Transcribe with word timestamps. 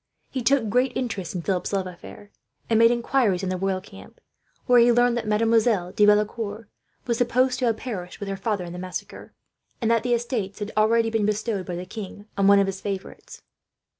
He 0.31 0.41
took 0.41 0.67
great 0.67 0.97
interest 0.97 1.35
in 1.35 1.43
Philip's 1.43 1.71
love 1.73 1.85
affair, 1.85 2.31
and 2.67 2.79
made 2.79 2.89
inquiries 2.89 3.43
in 3.43 3.49
the 3.49 3.55
royal 3.57 3.81
camp; 3.81 4.19
where 4.65 4.79
he 4.79 4.91
learned 4.91 5.15
that 5.15 5.27
Mademoiselle 5.27 5.91
de 5.91 6.07
Valecourt 6.07 6.67
was 7.05 7.19
supposed 7.19 7.59
to 7.59 7.65
have 7.65 7.77
perished 7.77 8.19
with 8.19 8.27
her 8.27 8.35
father, 8.35 8.63
in 8.65 8.73
the 8.73 8.79
massacre; 8.79 9.31
and 9.79 9.91
that 9.91 10.01
the 10.01 10.15
estates 10.15 10.57
had 10.57 10.71
already 10.75 11.11
been 11.11 11.27
bestowed, 11.27 11.67
by 11.67 11.75
the 11.75 11.85
king, 11.85 12.25
on 12.35 12.47
one 12.47 12.57
of 12.57 12.65
his 12.65 12.81
favourites. 12.81 13.43